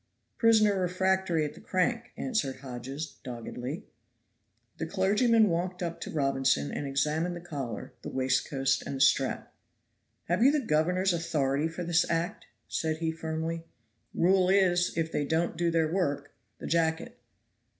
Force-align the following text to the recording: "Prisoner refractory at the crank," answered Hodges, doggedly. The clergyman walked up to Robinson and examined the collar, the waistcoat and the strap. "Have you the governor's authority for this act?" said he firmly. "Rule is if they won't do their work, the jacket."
"Prisoner 0.39 0.79
refractory 0.81 1.45
at 1.45 1.53
the 1.53 1.61
crank," 1.61 2.11
answered 2.17 2.55
Hodges, 2.61 3.17
doggedly. 3.23 3.83
The 4.79 4.87
clergyman 4.87 5.47
walked 5.47 5.83
up 5.83 6.01
to 6.01 6.09
Robinson 6.09 6.71
and 6.71 6.87
examined 6.87 7.35
the 7.35 7.39
collar, 7.39 7.93
the 8.01 8.09
waistcoat 8.09 8.81
and 8.83 8.95
the 8.95 8.99
strap. 9.01 9.53
"Have 10.23 10.41
you 10.41 10.49
the 10.51 10.65
governor's 10.65 11.13
authority 11.13 11.67
for 11.67 11.83
this 11.83 12.03
act?" 12.09 12.47
said 12.67 12.97
he 12.97 13.11
firmly. 13.11 13.63
"Rule 14.15 14.49
is 14.49 14.91
if 14.97 15.11
they 15.11 15.23
won't 15.23 15.55
do 15.55 15.69
their 15.69 15.91
work, 15.91 16.33
the 16.57 16.65
jacket." 16.65 17.19